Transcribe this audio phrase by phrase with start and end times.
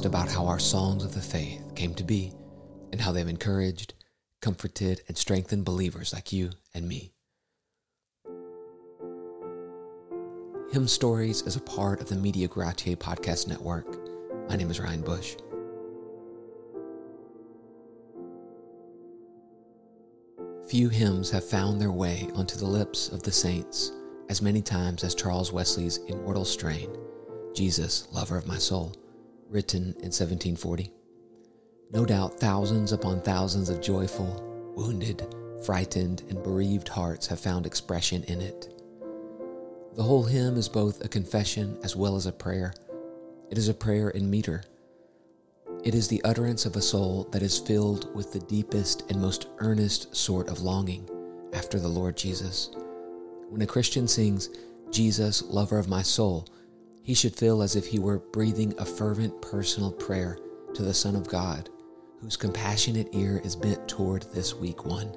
[0.00, 2.32] podcast about how our songs of the faith came to be
[2.92, 3.94] and how they've encouraged,
[4.40, 7.12] comforted, and strengthened believers like you and me.
[10.72, 13.98] Hymn Stories is a part of the Media Gratiae podcast network.
[14.48, 15.36] My name is Ryan Bush.
[20.68, 23.92] Few hymns have found their way onto the lips of the saints
[24.28, 26.96] as many times as Charles Wesley's immortal strain,
[27.52, 28.94] Jesus, Lover of My Soul,
[29.50, 30.92] written in 1740.
[31.92, 35.26] No doubt thousands upon thousands of joyful, wounded,
[35.64, 38.68] frightened, and bereaved hearts have found expression in it.
[39.96, 42.72] The whole hymn is both a confession as well as a prayer.
[43.50, 44.62] It is a prayer in meter.
[45.82, 49.48] It is the utterance of a soul that is filled with the deepest and most
[49.58, 51.08] earnest sort of longing
[51.52, 52.70] after the Lord Jesus.
[53.48, 54.48] When a Christian sings,
[54.92, 56.46] Jesus, lover of my soul,
[57.02, 60.38] he should feel as if he were breathing a fervent personal prayer
[60.74, 61.68] to the Son of God,
[62.20, 65.16] whose compassionate ear is bent toward this weak one.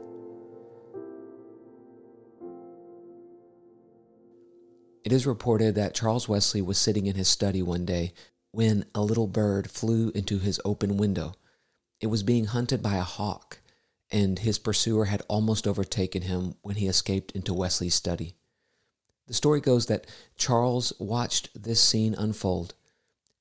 [5.04, 8.14] It is reported that Charles Wesley was sitting in his study one day
[8.52, 11.34] when a little bird flew into his open window.
[12.00, 13.60] It was being hunted by a hawk,
[14.10, 18.36] and his pursuer had almost overtaken him when he escaped into Wesley's study.
[19.28, 22.74] The story goes that Charles watched this scene unfold,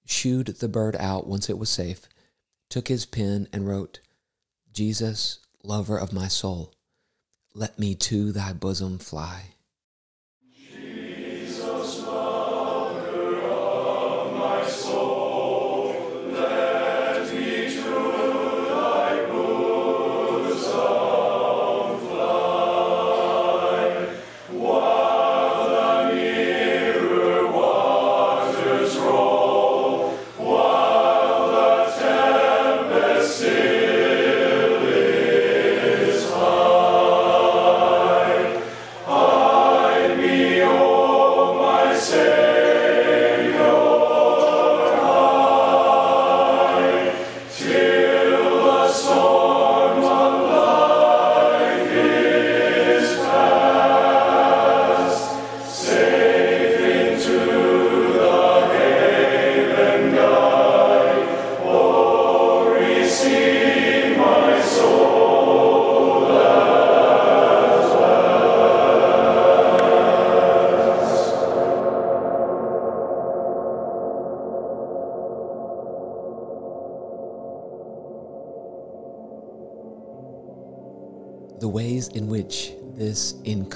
[0.04, 2.08] shooed the bird out once it was safe,
[2.68, 4.00] took his pen and wrote,
[4.72, 6.72] Jesus, lover of my soul,
[7.54, 9.51] let me to thy bosom fly.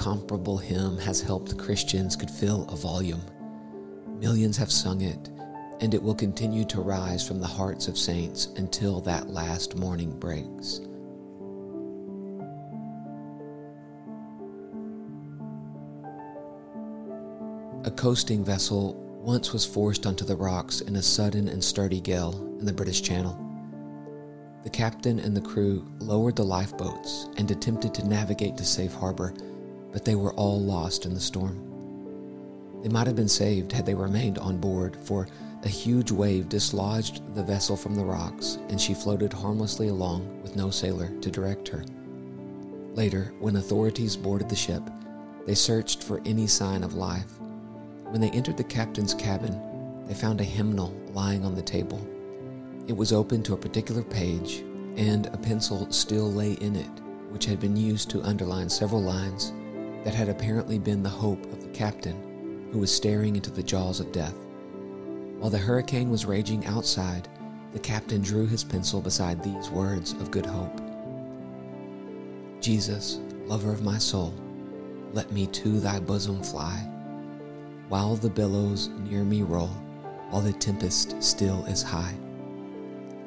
[0.07, 3.21] Incomparable hymn has helped Christians could fill a volume.
[4.21, 5.29] Millions have sung it,
[5.81, 10.17] and it will continue to rise from the hearts of saints until that last morning
[10.17, 10.79] breaks.
[17.83, 22.33] A coasting vessel once was forced onto the rocks in a sudden and sturdy gale
[22.59, 23.37] in the British Channel.
[24.63, 29.33] The captain and the crew lowered the lifeboats and attempted to navigate to safe harbor,
[29.91, 31.63] but they were all lost in the storm.
[32.83, 35.27] They might have been saved had they remained on board, for
[35.63, 40.55] a huge wave dislodged the vessel from the rocks and she floated harmlessly along with
[40.55, 41.83] no sailor to direct her.
[42.93, 44.83] Later, when authorities boarded the ship,
[45.45, 47.39] they searched for any sign of life.
[48.09, 49.59] When they entered the captain's cabin,
[50.07, 52.05] they found a hymnal lying on the table.
[52.87, 54.63] It was open to a particular page,
[54.95, 59.51] and a pencil still lay in it, which had been used to underline several lines
[60.07, 63.99] that had apparently been the hope of the captain, who was staring into the jaws
[63.99, 64.35] of death.
[65.37, 67.27] While the hurricane was raging outside,
[67.73, 70.79] the captain drew his pencil beside these words of good hope
[72.61, 74.33] Jesus, lover of my soul,
[75.11, 76.89] let me to thy bosom fly.
[77.89, 79.75] While the billows near me roll,
[80.29, 82.15] while the tempest still is high.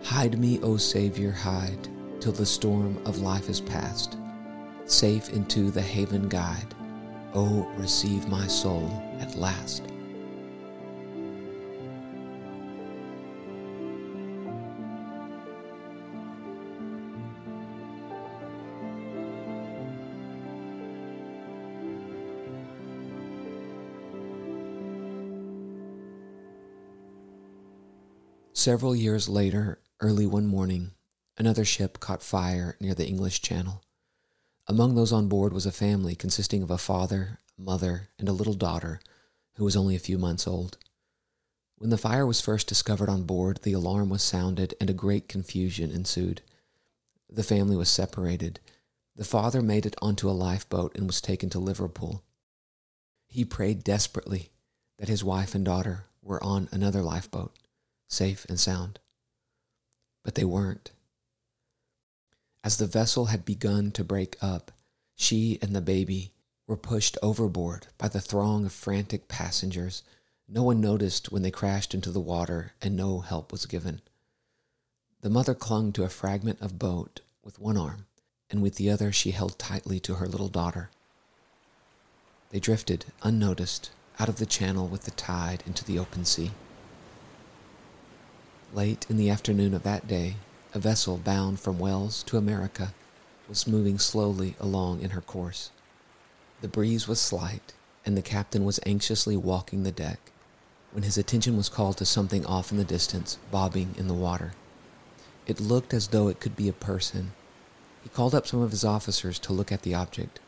[0.03, 1.89] Hide me, O Savior, hide,
[2.21, 4.17] till the storm of life is past.
[4.91, 6.75] Safe into the haven guide,
[7.33, 8.91] O receive my soul
[9.21, 9.85] at last.
[28.53, 30.91] Several years later, early one morning,
[31.39, 33.83] another ship caught fire near the English Channel.
[34.67, 38.55] Among those on board was a family consisting of a father, mother, and a little
[38.55, 39.01] daughter
[39.55, 40.79] who was only a few months old.
[41.77, 45.29] When the fire was first discovered on board, the alarm was sounded and a great
[45.29, 46.43] confusion ensued.
[47.29, 48.61] The family was separated.
[49.17, 52.23] The father made it onto a lifeboat and was taken to Liverpool.
[53.29, 54.51] He prayed desperately
[54.99, 57.57] that his wife and daughter were on another lifeboat,
[58.09, 58.99] safe and sound.
[60.23, 60.91] But they weren't.
[62.63, 64.71] As the vessel had begun to break up,
[65.15, 66.33] she and the baby
[66.67, 70.03] were pushed overboard by the throng of frantic passengers.
[70.47, 74.03] No one noticed when they crashed into the water, and no help was given.
[75.23, 78.07] The mother clung to a fragment of boat with one arm,
[78.51, 80.91] and with the other she held tightly to her little daughter.
[82.51, 86.51] They drifted, unnoticed, out of the channel with the tide into the open sea.
[88.73, 90.37] Late in the afternoon of that day,
[90.73, 92.95] a vessel bound from Wales to America
[93.49, 95.71] was moving slowly along in her course.
[96.61, 97.73] The breeze was slight,
[98.07, 100.31] and the captain was anxiously walking the deck
[100.93, 104.53] when his attention was called to something off in the distance, bobbing in the water.
[105.47, 107.33] It looked as though it could be a person.
[108.03, 110.41] He called up some of his officers to look at the object.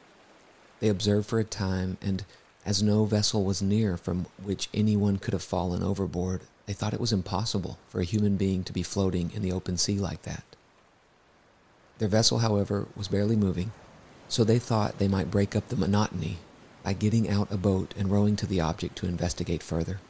[0.80, 2.24] They observed for a time, and
[2.64, 7.00] as no vessel was near from which anyone could have fallen overboard, they thought it
[7.00, 10.44] was impossible for a human being to be floating in the open sea like that.
[11.98, 13.72] Their vessel, however, was barely moving,
[14.28, 16.38] so they thought they might break up the monotony
[16.82, 20.00] by getting out a boat and rowing to the object to investigate further.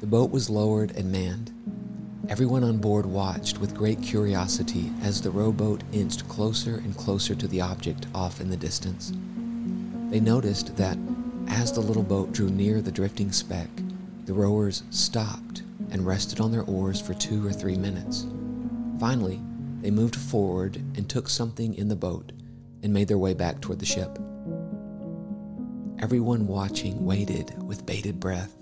[0.00, 1.52] The boat was lowered and manned.
[2.28, 7.48] Everyone on board watched with great curiosity as the rowboat inched closer and closer to
[7.48, 9.12] the object off in the distance.
[10.08, 10.96] They noticed that
[11.48, 13.68] as the little boat drew near the drifting speck,
[14.24, 18.26] the rowers stopped and rested on their oars for two or three minutes.
[19.00, 19.40] Finally,
[19.82, 22.32] they moved forward and took something in the boat
[22.82, 24.18] and made their way back toward the ship.
[25.98, 28.54] Everyone watching waited with bated breath.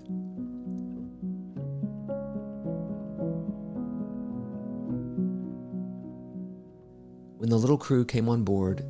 [7.37, 8.83] When the little crew came on board,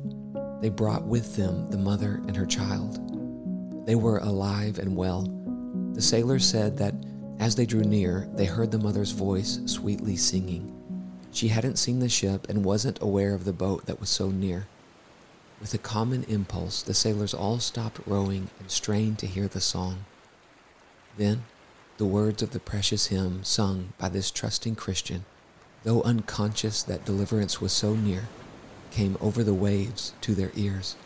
[0.60, 3.86] they brought with them the mother and her child.
[3.86, 5.22] They were alive and well.
[5.92, 6.94] The sailors said that
[7.38, 10.72] as they drew near, they heard the mother's voice sweetly singing.
[11.30, 14.66] She hadn't seen the ship and wasn't aware of the boat that was so near.
[15.60, 20.04] With a common impulse, the sailors all stopped rowing and strained to hear the song.
[21.16, 21.44] Then,
[21.98, 25.24] the words of the precious hymn sung by this trusting Christian,
[25.82, 28.28] though unconscious that deliverance was so near,
[28.96, 30.96] came over the waves to their ears.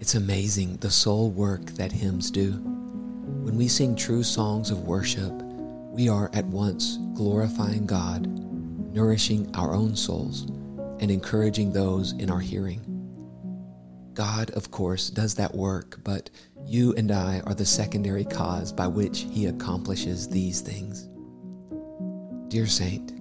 [0.00, 2.52] It's amazing the soul work that hymns do.
[2.52, 5.30] When we sing true songs of worship,
[5.92, 8.26] we are at once glorifying God,
[8.94, 10.46] nourishing our own souls,
[11.00, 12.80] and encouraging those in our hearing.
[14.14, 16.30] God, of course, does that work, but
[16.64, 21.10] you and I are the secondary cause by which He accomplishes these things.
[22.48, 23.12] Dear Saint,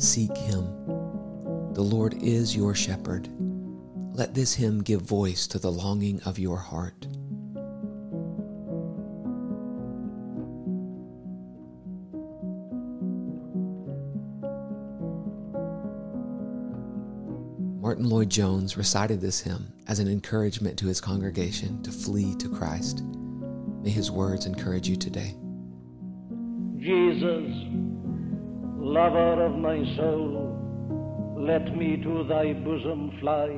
[0.00, 0.66] seek Him.
[1.74, 3.28] The Lord is your shepherd
[4.14, 7.06] let this hymn give voice to the longing of your heart.
[17.80, 23.02] Martyn Lloyd-Jones recited this hymn as an encouragement to his congregation to flee to Christ.
[23.82, 25.34] May his words encourage you today.
[26.78, 27.50] Jesus,
[28.78, 30.58] lover of my soul
[31.42, 33.48] let me to thy bosom fly,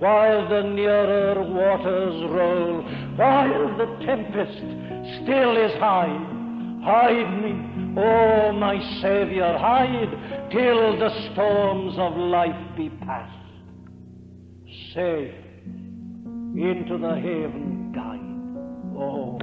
[0.00, 2.82] while the nearer waters roll,
[3.14, 4.58] while the tempest
[5.22, 6.36] still is high.
[6.82, 13.36] Hide me, O my Saviour, hide, till the storms of life be past.
[14.92, 15.34] safe
[16.56, 18.98] into the haven guide.
[18.98, 19.38] Oh,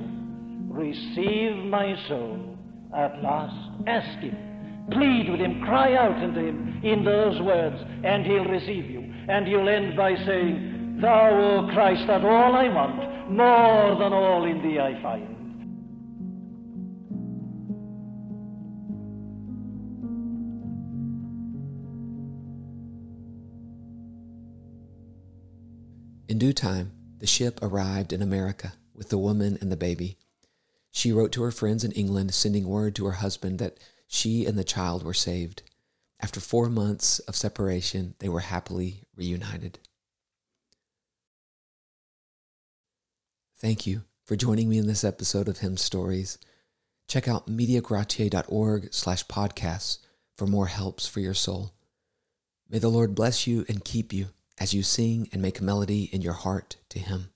[0.69, 2.57] receive my soul
[2.93, 3.55] at last.
[3.87, 4.46] Ask him.
[4.91, 5.61] Plead with him.
[5.63, 9.01] Cry out unto him in those words, and he'll receive you.
[9.27, 14.45] And you'll end by saying, Thou, O Christ, art all I want, more than all
[14.45, 15.37] in thee I find.
[26.29, 30.17] In due time, the ship arrived in America with the woman and the baby.
[30.91, 33.77] She wrote to her friends in England, sending word to her husband that
[34.07, 35.63] she and the child were saved.
[36.19, 39.79] After four months of separation, they were happily reunited.
[43.59, 46.37] Thank you for joining me in this episode of Hymn Stories.
[47.07, 49.99] Check out mediagratiae.org slash podcasts
[50.35, 51.73] for more helps for your soul.
[52.69, 54.27] May the Lord bless you and keep you
[54.59, 57.29] as you sing and make melody in your heart to Him.